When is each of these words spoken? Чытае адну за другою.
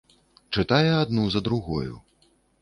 Чытае 0.55 0.91
адну 1.01 1.27
за 1.35 1.43
другою. 1.49 2.01